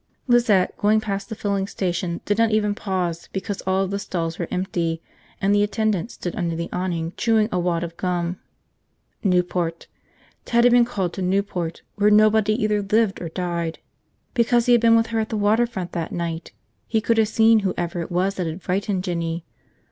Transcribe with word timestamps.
Lizette, 0.25 0.75
going 0.77 0.99
past 0.99 1.29
the 1.29 1.35
filling 1.35 1.67
station, 1.67 2.21
did 2.25 2.35
not 2.35 2.49
even 2.49 2.73
pause 2.73 3.29
because 3.31 3.61
all 3.67 3.83
of 3.83 3.91
the 3.91 3.99
stalls 3.99 4.39
were 4.39 4.47
empty 4.49 4.99
and 5.39 5.53
the 5.53 5.61
attendant 5.61 6.09
stood 6.09 6.35
under 6.35 6.55
the 6.55 6.71
awning 6.73 7.13
chewing 7.17 7.47
a 7.51 7.59
wad 7.59 7.83
of 7.83 7.95
gum. 7.97 8.39
Newport. 9.23 9.85
Ted 10.43 10.63
had 10.63 10.73
been 10.73 10.85
called 10.85 11.13
to 11.13 11.21
Newport, 11.21 11.83
where 11.97 12.09
nobody 12.09 12.53
either 12.55 12.81
lived 12.81 13.21
or 13.21 13.29
died, 13.29 13.77
because 14.33 14.65
he 14.65 14.71
had 14.71 14.81
been 14.81 14.95
with 14.95 15.05
her 15.13 15.19
at 15.19 15.29
the 15.29 15.37
water 15.37 15.67
front 15.67 15.91
that 15.91 16.11
night, 16.11 16.51
he 16.87 16.99
could 16.99 17.19
have 17.19 17.27
seen 17.27 17.59
whoever 17.59 18.01
it 18.01 18.09
was 18.11 18.33
that 18.33 18.47
had 18.47 18.63
frightened 18.63 19.03
Jinny. 19.03 19.45